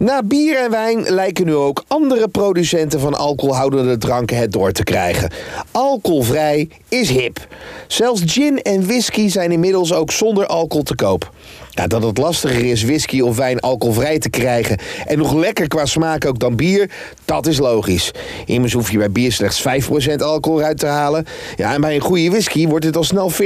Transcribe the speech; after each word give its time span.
Na 0.00 0.22
bier 0.22 0.56
en 0.56 0.70
wijn 0.70 1.02
lijken 1.02 1.46
nu 1.46 1.54
ook 1.54 1.84
andere 1.88 2.28
producenten 2.28 3.00
van 3.00 3.14
alcoholhoudende 3.14 3.98
dranken 3.98 4.36
het 4.36 4.52
door 4.52 4.72
te 4.72 4.82
krijgen. 4.82 5.30
Alcoholvrij 5.70 6.68
is 6.88 7.10
hip. 7.10 7.46
Zelfs 7.86 8.22
gin 8.26 8.62
en 8.62 8.86
whisky 8.86 9.28
zijn 9.28 9.52
inmiddels 9.52 9.92
ook 9.92 10.12
zonder 10.12 10.46
alcohol 10.46 10.82
te 10.82 10.94
koop. 10.94 11.30
Ja, 11.70 11.86
dat 11.86 12.02
het 12.02 12.18
lastiger 12.18 12.64
is 12.64 12.82
whisky 12.82 13.20
of 13.20 13.36
wijn 13.36 13.60
alcoholvrij 13.60 14.18
te 14.18 14.30
krijgen 14.30 14.78
en 15.06 15.18
nog 15.18 15.34
lekker 15.34 15.68
qua 15.68 15.86
smaak 15.86 16.26
ook 16.26 16.38
dan 16.38 16.56
bier, 16.56 16.90
dat 17.24 17.46
is 17.46 17.58
logisch. 17.58 18.10
Immers 18.46 18.72
hoef 18.72 18.90
je 18.90 18.98
bij 18.98 19.10
bier 19.10 19.32
slechts 19.32 19.64
5% 20.10 20.16
alcohol 20.16 20.60
uit 20.60 20.78
te 20.78 20.86
halen. 20.86 21.26
Ja, 21.56 21.74
en 21.74 21.80
bij 21.80 21.94
een 21.94 22.00
goede 22.00 22.30
whisky 22.30 22.68
wordt 22.68 22.84
het 22.84 22.96
al 22.96 23.04
snel 23.04 23.32
40%. 23.32 23.36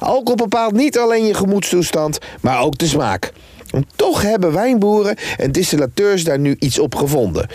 Alcohol 0.00 0.34
bepaalt 0.34 0.72
niet 0.72 0.98
alleen 0.98 1.26
je 1.26 1.34
gemoedstoestand, 1.34 2.18
maar 2.40 2.60
ook 2.60 2.78
de 2.78 2.86
smaak. 2.86 3.32
En 3.72 3.86
toch 3.96 4.22
hebben 4.22 4.52
wijnboeren 4.52 5.16
en 5.36 5.52
distillateurs 5.52 6.24
daar 6.24 6.38
nu 6.38 6.56
iets 6.58 6.78
op 6.78 6.94
gevonden. 6.94 7.48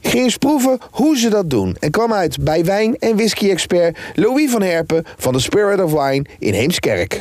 Ik 0.00 0.10
ging 0.10 0.22
eens 0.24 0.36
proeven 0.36 0.78
hoe 0.90 1.18
ze 1.18 1.28
dat 1.28 1.50
doen 1.50 1.76
en 1.80 1.90
kwam 1.90 2.12
uit 2.12 2.36
bij 2.40 2.64
wijn- 2.64 2.98
en 2.98 3.16
whisky-expert 3.16 3.98
Louis 4.14 4.50
van 4.50 4.62
Herpen 4.62 5.04
van 5.16 5.32
de 5.32 5.38
Spirit 5.38 5.82
of 5.82 5.92
Wine 5.92 6.24
in 6.38 6.54
Heemskerk. 6.54 7.20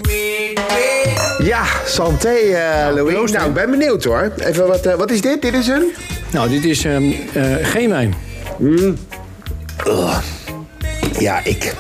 Ja, 1.38 1.64
santé 1.86 2.30
eh, 2.30 2.94
Louis. 2.94 3.14
proost, 3.14 3.34
hè. 3.34 3.38
nou, 3.40 3.50
ik 3.50 3.56
ben 3.56 3.72
benieuwd 3.72 4.04
hoor. 4.04 4.32
Even 4.38 4.68
wat, 4.68 4.86
eh, 4.86 4.94
wat 4.94 5.12
is 5.12 5.22
dit? 5.22 5.42
Dit 5.42 5.54
is 5.54 5.68
een... 5.68 5.92
Nou, 6.32 6.50
dit 6.50 6.66
is 6.66 6.86
ehm, 6.86 7.12
eh, 7.34 7.44
geen 7.62 7.90
wijn. 7.90 8.14
Ja, 11.20 11.44
ik... 11.44 11.73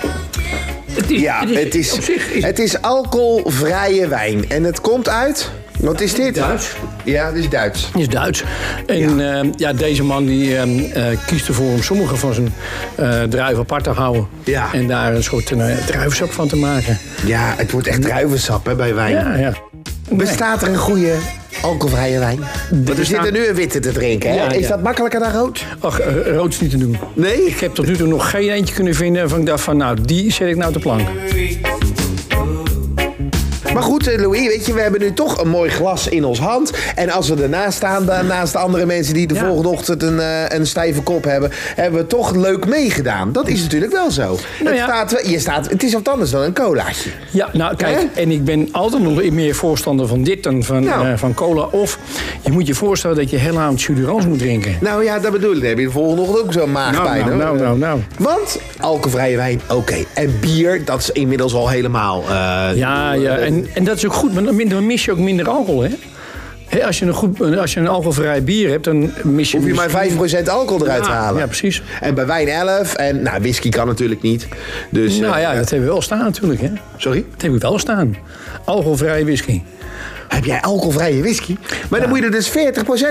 Het 0.91 1.11
is, 1.11 1.21
Ja, 1.21 1.47
het 1.47 1.75
is 1.75 1.99
het 2.41 2.59
is 2.59 2.81
alcoholvrije 2.81 4.07
wijn. 4.07 4.49
En 4.49 4.63
het 4.63 4.81
komt 4.81 5.09
uit... 5.09 5.49
Wat 5.83 6.01
is 6.01 6.13
dit? 6.13 6.35
Duits. 6.35 6.75
Ja, 7.03 7.31
dit 7.31 7.43
is 7.43 7.49
Duits. 7.49 7.89
is 7.97 8.07
Duits. 8.07 8.43
En 8.85 9.17
ja. 9.17 9.43
ja, 9.55 9.73
deze 9.73 10.03
man 10.03 10.25
die 10.25 10.57
ehm, 10.57 10.79
eh, 10.79 11.05
kiest 11.25 11.47
ervoor 11.47 11.71
om 11.71 11.83
sommige 11.83 12.15
van 12.15 12.33
zijn 12.33 12.53
eh 12.95 13.21
druiven 13.23 13.59
apart 13.61 13.83
te 13.83 13.89
houden. 13.89 14.27
Ja. 14.43 14.67
En 14.73 14.87
daar 14.87 15.13
een 15.15 15.23
soort 15.23 15.45
druivensap 15.85 16.31
van 16.31 16.47
te 16.47 16.55
maken. 16.55 16.97
Ja, 17.25 17.53
het 17.57 17.71
wordt 17.71 17.87
echt 17.87 18.01
druivensap 18.01 18.65
hè, 18.65 18.75
bij 18.75 18.95
wijn. 18.95 19.13
Ja, 19.13 19.35
ja. 19.35 19.53
Bestaat 20.09 20.61
er 20.61 20.67
een 20.67 20.77
goede 20.77 21.13
alcoholvrije 21.61 22.19
wijn? 22.19 22.39
Want 22.69 22.85
bestaat- 22.85 23.05
zitten 23.05 23.33
nu 23.33 23.47
een 23.47 23.55
witte 23.55 23.79
te 23.79 23.91
drinken. 23.91 24.29
Hè? 24.29 24.35
Ja, 24.35 24.51
is 24.51 24.61
ja. 24.61 24.67
dat 24.67 24.83
makkelijker 24.83 25.19
dan 25.19 25.31
rood? 25.31 25.65
Ach, 25.79 25.99
eh, 25.99 26.35
rood 26.35 26.53
is 26.53 26.59
niet 26.59 26.71
te 26.71 26.77
doen. 26.77 26.97
Nee? 27.13 27.45
Ik 27.45 27.59
heb 27.59 27.73
tot 27.73 27.85
nu 27.85 27.95
toe 27.97 28.07
nog 28.07 28.29
geen 28.29 28.49
eentje 28.49 28.75
kunnen 28.75 28.95
vinden 28.95 29.21
waarvan 29.21 29.39
ik 29.39 29.45
dacht 29.45 29.63
van, 29.63 29.77
nou, 29.77 29.97
die 30.01 30.31
zet 30.31 30.47
ik 30.47 30.55
nou 30.55 30.67
op 30.67 30.73
de 30.73 30.79
plank. 30.79 31.07
Maar 33.73 33.83
goed, 33.83 34.07
eh, 34.07 34.19
Louis, 34.19 34.47
weet 34.47 34.65
je, 34.65 34.73
we 34.73 34.81
hebben 34.81 34.99
nu 35.01 35.13
toch 35.13 35.41
een 35.41 35.49
mooi 35.49 35.69
glas 35.69 36.07
in 36.07 36.23
ons 36.25 36.39
hand. 36.39 36.71
En 36.95 37.09
als 37.09 37.29
we 37.29 37.41
ernaast 37.43 37.77
staan, 37.77 38.05
naast 38.05 38.53
de 38.53 38.59
andere 38.59 38.85
mensen 38.85 39.13
die 39.13 39.27
de 39.27 39.33
Ja. 39.33 39.45
volgende 39.45 39.69
ochtend 39.69 40.03
een, 40.03 40.19
eh, 40.19 40.27
een 40.47 40.67
stijve 40.67 41.01
kop 41.01 41.23
hebben, 41.23 41.49
hebben 41.75 42.01
we 42.01 42.07
toch 42.07 42.35
leuk 42.35 42.65
meegedaan. 42.65 43.31
Dat 43.31 43.47
is 43.47 43.61
natuurlijk 43.61 43.91
wel 43.91 44.11
zo. 44.11 44.21
Nou 44.23 44.37
het, 44.63 44.75
ja. 44.75 44.83
staat, 44.85 45.21
je 45.27 45.39
staat, 45.39 45.69
het 45.69 45.83
is 45.83 45.93
wat 45.93 46.07
anders 46.09 46.31
dan 46.31 46.41
een 46.41 46.53
colaatje. 46.53 47.09
Ja, 47.31 47.49
nou 47.53 47.75
kijk, 47.75 48.07
en 48.15 48.31
ik 48.31 48.43
ben 48.45 48.67
altijd 48.71 49.03
nog 49.03 49.29
meer 49.31 49.55
voorstander 49.55 50.07
van 50.07 50.23
dit 50.23 50.43
dan 50.43 50.63
van, 50.63 50.83
Nou. 50.83 51.07
eh, 51.07 51.17
van 51.17 51.33
cola. 51.33 51.61
Of 51.71 51.99
je 52.41 52.51
moet 52.51 52.67
je 52.67 52.73
voorstellen 52.73 53.15
dat 53.17 53.29
je 53.29 53.37
heel 53.37 53.59
avond 53.59 53.81
jus 53.81 53.97
d'orange 53.99 54.27
moet 54.27 54.39
drinken. 54.39 54.77
Nou 54.81 55.03
ja, 55.03 55.19
dat 55.19 55.31
bedoel 55.31 55.53
ik. 55.53 55.59
Dan 55.59 55.69
heb 55.69 55.77
je 55.77 55.85
de 55.85 55.91
volgende 55.91 56.21
ochtend 56.21 56.39
ook 56.45 56.53
zo'n 56.53 56.71
maagpijn. 56.71 57.25
nou, 57.25 57.29
hoor. 57.29 57.37
nou, 57.37 57.57
nou, 57.57 57.77
nou. 57.77 57.99
Want 58.17 58.59
alcoholvrije 58.79 59.37
wijn, 59.37 59.61
oké. 59.69 59.95
En 60.13 60.37
bier, 60.39 60.85
dat 60.85 60.99
is 60.99 61.09
inmiddels 61.09 61.53
al 61.53 61.69
helemaal... 61.69 62.23
Ja, 62.75 63.13
ja 63.13 63.37
en, 63.37 63.62
en 63.73 63.83
dat 63.83 63.97
is 63.97 64.05
ook 64.05 64.13
goed, 64.13 64.33
want 64.33 64.69
dan 64.69 64.85
mis 64.85 65.05
je 65.05 65.11
ook 65.11 65.17
minder 65.17 65.49
alcohol, 65.49 65.81
hè? 65.81 65.89
Als, 66.85 66.99
je 66.99 67.05
een 67.05 67.13
goed, 67.13 67.57
als 67.57 67.73
je 67.73 67.79
een 67.79 67.87
alcoholvrij 67.87 68.43
bier 68.43 68.69
hebt, 68.69 68.83
dan 68.83 69.11
mis 69.23 69.51
je... 69.51 69.57
Hoef 69.57 69.67
je 69.67 69.73
maar 69.73 70.09
misschien- 70.17 70.43
5% 70.43 70.49
alcohol 70.49 70.85
eruit 70.85 71.03
te 71.03 71.09
halen. 71.09 71.39
Ja, 71.39 71.45
precies. 71.45 71.81
En 72.01 72.15
bij 72.15 72.25
wijn 72.25 72.47
11. 72.47 72.93
En 72.93 73.21
nou, 73.21 73.41
whisky 73.41 73.69
kan 73.69 73.87
natuurlijk 73.87 74.21
niet. 74.21 74.47
Dus, 74.89 75.19
nou 75.19 75.35
eh, 75.35 75.41
ja, 75.41 75.53
dat 75.55 75.69
hebben 75.69 75.87
we 75.87 75.93
wel 75.93 76.01
staan 76.01 76.19
natuurlijk, 76.19 76.61
hè? 76.61 76.69
Sorry? 76.97 77.25
Dat 77.31 77.41
heb 77.41 77.53
ik 77.53 77.61
wel 77.61 77.79
staan. 77.79 78.15
Alcoholvrije 78.65 79.23
whisky. 79.23 79.61
Heb 80.33 80.45
jij 80.45 80.61
alcoholvrije 80.61 81.21
whisky? 81.21 81.57
Maar 81.89 81.99
dan 81.99 82.09
moet 82.09 82.17
je 82.17 82.25
er 82.25 82.31
dus 82.31 82.49
40% 82.49 82.53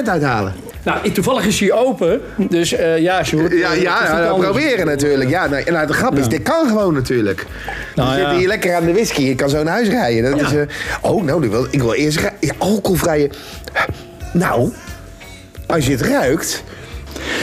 uithalen. 0.05 0.55
Nou, 0.84 1.10
toevallig 1.10 1.47
is 1.47 1.60
hij 1.60 1.72
open, 1.72 2.21
dus 2.37 2.72
eh, 2.72 2.99
ja, 2.99 3.22
wordt... 3.31 3.55
Ja, 3.55 3.72
is 3.72 3.83
ja, 3.83 4.22
ja 4.22 4.34
proberen 4.34 4.87
natuurlijk. 4.87 5.31
Ja, 5.31 5.47
nou, 5.47 5.71
nou, 5.71 5.87
de 5.87 5.93
grap 5.93 6.19
is, 6.19 6.28
dit 6.28 6.43
kan 6.43 6.66
gewoon 6.66 6.94
natuurlijk. 6.94 7.47
Nou, 7.94 8.10
je 8.10 8.16
zit 8.16 8.25
ja. 8.25 8.37
hier 8.37 8.49
lekker 8.49 8.75
aan 8.75 8.84
de 8.84 8.93
whisky. 8.93 9.22
Je 9.22 9.34
kan 9.34 9.49
zo 9.49 9.62
naar 9.62 9.72
huis 9.72 9.88
rijden. 9.88 10.31
Dat 10.31 10.41
is, 10.41 10.55
eh, 10.55 10.62
oh, 11.00 11.22
nou, 11.22 11.44
ik 11.44 11.50
wil, 11.50 11.66
ik 11.71 11.81
wil 11.81 11.93
eerst... 11.93 12.21
alcoholvrije... 12.59 13.31
Nou, 14.33 14.72
als 15.66 15.87
je 15.87 15.93
het 15.93 16.00
ruikt... 16.00 16.62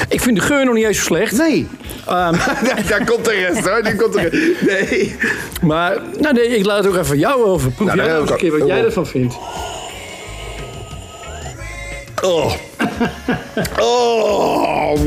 Ik 0.09 0.21
vind 0.21 0.35
de 0.37 0.41
geur 0.43 0.65
nog 0.65 0.73
niet 0.73 0.85
eens 0.85 0.97
zo 0.97 1.03
slecht. 1.03 1.37
Nee. 1.37 1.67
Ehm, 2.07 2.33
daar, 2.89 3.05
komt 3.05 3.25
de 3.25 3.31
rest 3.31 3.67
hoor. 3.69 3.83
Die 3.83 3.95
komt 3.95 4.13
de 4.13 4.21
rest. 4.21 4.61
Nee. 4.89 5.15
maar 5.61 5.97
nou, 6.19 6.33
nee, 6.33 6.47
ik 6.57 6.65
laat 6.65 6.83
het 6.83 6.87
ook 6.93 6.99
even 7.03 7.17
jou 7.17 7.43
over. 7.43 7.71
Proef 7.71 7.87
Nou, 7.87 7.99
jij 7.99 8.07
nou 8.07 8.21
eens 8.21 8.31
een 8.31 8.37
keer 8.37 8.59
wat 8.59 8.67
jij 8.67 8.79
ook- 8.79 8.85
ervan 8.85 9.07
vindt. 9.07 9.35
Oh. 12.23 12.53
Oh. 13.79 14.99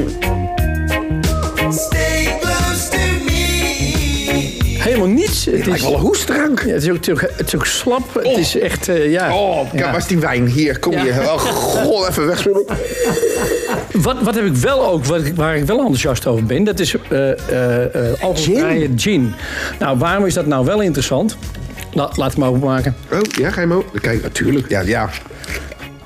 Het 5.57 5.67
lijkt 5.67 5.83
is, 5.83 5.87
wel 5.89 5.95
een 5.95 6.01
hoestdrank. 6.01 6.61
ja, 6.63 6.73
het, 6.73 6.83
is 6.83 7.11
ook, 7.11 7.21
het 7.21 7.47
is 7.47 7.55
ook- 7.55 7.67
slap. 7.67 8.15
Het 8.15 8.39
is 8.39 8.59
echt, 8.59 8.89
eh, 8.89 9.11
ja. 9.11 9.35
Oh, 9.37 9.73
Ja. 9.73 9.81
waar 9.91 9.97
is 9.97 10.07
die 10.07 10.19
wijn? 10.19 10.47
Hier, 10.47 10.79
kom 10.79 10.93
Ja. 10.93 11.03
hier. 11.03 11.21
Oh, 11.21 11.39
god, 11.39 12.09
even 12.09 12.27
wegspullen. 12.27 12.65
Wat, 13.93 14.17
wat 14.23 14.35
heb 14.35 14.45
ik 14.45 14.55
wel 14.57 14.87
ook, 14.87 15.05
wat 15.05 15.29
waar 15.35 15.57
ik 15.57 15.65
wel 15.65 15.79
enthousiast 15.79 16.27
over 16.27 16.45
ben, 16.45 16.65
dat 16.65 16.81
is 16.81 16.95
eh 17.09 17.31
eh, 17.31 18.13
alcoholvrije 18.21 18.91
gin. 18.97 19.35
Nou, 19.79 19.99
waarom 19.99 20.27
is 20.27 20.35
dat 20.35 20.47
nou 20.47 20.65
wel 20.65 20.81
interessant? 20.81 21.37
La, 21.93 22.11
laat 22.15 22.29
het 22.31 22.39
maar 22.39 22.49
openmaken. 22.49 22.95
Oh, 23.13 23.19
ja, 23.39 23.51
ga 23.51 23.61
je 23.61 23.67
hem? 23.67 23.83
Kijk, 24.01 24.23
natuurlijk. 24.23 24.69
Ja, 24.69 24.81
ja. 24.81 25.11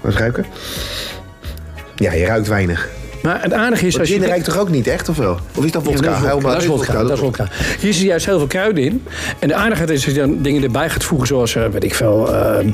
Wat 0.00 0.14
ruiken? 0.14 0.44
Ja, 1.96 2.12
je 2.12 2.24
ruikt 2.26 2.46
weinig. 2.48 2.88
Maar 3.26 3.42
het 3.42 3.52
aardige 3.52 3.86
is 3.86 3.98
als 3.98 4.08
je... 4.08 4.14
Gin 4.14 4.24
ruikt 4.28 4.44
toch 4.44 4.58
ook 4.58 4.70
niet 4.70 4.86
echt, 4.86 5.08
of 5.08 5.16
wel? 5.16 5.38
Of 5.54 5.64
is 5.64 5.70
dat 5.70 5.82
Ja, 5.84 5.90
vodka? 5.90 6.10
dat 6.10 6.36
is 6.36 6.42
dat 6.42 6.56
is 6.60 6.64
vodka, 6.64 6.92
dat 7.02 7.10
is 7.10 7.18
vodka. 7.18 7.48
Hier 7.80 7.92
zit 7.94 8.02
juist 8.02 8.26
heel 8.26 8.38
veel 8.38 8.46
kruiden 8.46 8.84
in. 8.84 9.04
En 9.38 9.48
de 9.48 9.54
aardigheid 9.54 9.90
is 9.90 10.04
als 10.04 10.14
je 10.14 10.20
dan 10.20 10.42
dingen 10.42 10.62
erbij 10.62 10.90
gaat 10.90 11.04
voegen, 11.04 11.26
zoals, 11.26 11.54
eh, 11.54 11.64
weet 11.68 11.84
ik 11.84 11.94
veel, 11.94 12.34
eh, 12.34 12.66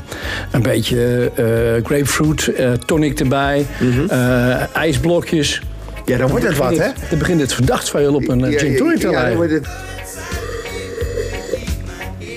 een 0.51 0.61
beetje 0.61 1.31
eh, 1.35 1.85
grapefruit, 1.85 2.51
tonic 2.85 3.19
erbij, 3.19 3.65
eh, 4.09 4.75
ijsblokjes. 4.75 5.61
Ja, 6.05 6.17
dan 6.17 6.29
wordt 6.29 6.45
het 6.47 6.57
wat, 6.57 6.77
hè? 6.77 6.89
Dan 7.09 7.19
begint 7.19 7.41
het 7.41 7.53
verdacht 7.53 7.89
veel 7.89 8.13
op 8.15 8.27
een 8.27 8.51
Ja, 8.51 8.59
gin 8.59 8.71
ja, 8.71 8.77
tonic 8.77 8.99
te 8.99 9.07
ja, 9.07 9.11
dan 9.11 9.21
lijken. 9.21 9.35
wordt 9.37 9.51
het... 9.51 9.67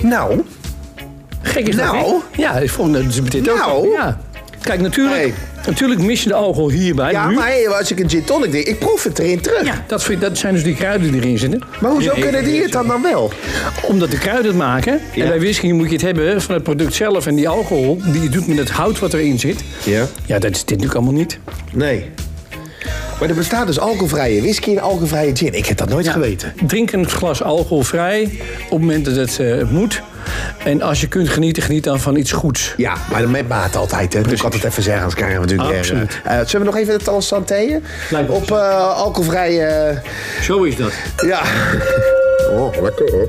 Nou, 0.02 0.44
Gek 1.42 1.68
is 1.68 1.76
dat, 1.76 1.84
Nou. 1.92 2.20
Ja, 2.36 2.58
ik 2.58 2.70
vond 2.70 2.94
dat 2.94 3.30
dit 3.30 3.50
ook. 3.50 3.58
Nou. 3.58 3.88
Ja. 3.92 4.18
Kijk, 4.60 4.80
natuurlijk, 4.80 5.16
Hey. 5.16 5.34
Natuurlijk 5.66 6.00
mis 6.00 6.22
je 6.22 6.28
de 6.28 6.34
alcohol 6.34 6.70
hierbij. 6.70 7.12
ja, 7.12 7.28
nu. 7.28 7.34
maar 7.34 7.46
hey, 7.46 7.68
als 7.68 7.90
ik 7.90 8.00
een 8.00 8.10
gin 8.10 8.24
tonic 8.24 8.50
drink, 8.50 8.66
ik 8.66 8.78
proef 8.78 9.02
het 9.04 9.18
erin 9.18 9.40
terug. 9.40 9.64
Ja, 9.64 9.84
dat, 9.86 10.02
vind- 10.02 10.20
dat 10.20 10.38
zijn 10.38 10.54
dus 10.54 10.62
die 10.62 10.74
kruiden 10.74 11.12
die 11.12 11.20
erin 11.20 11.38
zitten. 11.38 11.60
Maar 11.80 11.90
hoezo 11.90 12.12
kunnen 12.20 12.44
die 12.44 12.62
het 12.62 12.72
dan 12.72 12.86
dan 12.86 13.02
wel? 13.02 13.30
Omdat 13.82 14.10
de 14.10 14.18
kruiden 14.18 14.46
het 14.46 14.56
maken. 14.56 15.00
Ja. 15.14 15.22
En 15.22 15.28
bij 15.28 15.38
whisky 15.38 15.70
moet 15.72 15.86
je 15.86 15.92
het 15.92 16.02
hebben 16.02 16.42
van 16.42 16.54
het 16.54 16.64
product 16.64 16.94
zelf. 16.94 17.26
En 17.26 17.34
die 17.34 17.48
alcohol 17.48 18.00
die 18.12 18.22
je 18.22 18.28
doet 18.28 18.46
met 18.46 18.58
het 18.58 18.70
hout 18.70 18.98
wat 18.98 19.12
erin 19.14 19.38
zit. 19.38 19.60
Ja. 19.84 20.06
Ja, 20.26 20.38
dat 20.38 20.50
is 20.50 20.58
dit 20.58 20.68
natuurlijk 20.68 20.94
allemaal 20.94 21.12
niet. 21.14 21.38
Nee. 21.72 22.04
Maar 23.20 23.28
er 23.28 23.34
bestaat 23.34 23.66
dus 23.66 23.78
alcoholvrije 23.78 24.40
whisky 24.40 24.70
en 24.70 24.78
alcoholvrije 24.78 25.36
gin. 25.36 25.52
Ik 25.54 25.66
heb 25.66 25.76
dat 25.76 25.88
nooit 25.88 26.08
geweten. 26.08 26.52
Drink 26.66 26.92
een 26.92 27.08
glas 27.08 27.42
alcoholvrij 27.42 28.22
op 28.64 28.70
het 28.70 28.80
moment 28.80 29.04
dat 29.04 29.14
het 29.16 29.38
eh, 29.38 29.62
moet. 29.70 30.02
En 30.64 30.82
als 30.82 31.00
je 31.00 31.08
kunt 31.08 31.28
genieten, 31.28 31.62
geniet 31.62 31.84
dan 31.84 32.00
van 32.00 32.16
iets 32.16 32.32
goeds. 32.32 32.74
Ja, 32.76 32.94
maar 33.10 33.22
dan 33.22 33.30
met 33.30 33.48
maat 33.48 33.76
altijd. 33.76 34.12
Hè. 34.12 34.18
Dat 34.20 34.28
moet 34.28 34.38
ik 34.38 34.44
altijd 34.44 34.64
even 34.64 34.82
zeggen, 34.82 35.02
anders 35.02 35.20
krijgen 35.20 35.40
we 35.40 35.46
natuurlijk. 35.46 35.78
Absoluut. 35.78 36.20
eh, 36.24 36.40
eh, 36.40 36.46
zullen 36.46 36.66
we 36.66 36.72
nog 36.72 36.80
even 36.80 36.92
het 36.92 37.08
alles? 37.08 37.30
Lijkt 38.10 38.28
me 38.28 38.34
Op 38.34 38.50
eh, 38.50 38.96
alcoholvrije... 38.96 40.00
Zo 40.42 40.62
is 40.62 40.76
dat. 40.76 40.92
ja. 41.26 41.42
Oh, 42.50 42.82
lekker 42.82 43.10
hoor. 43.10 43.28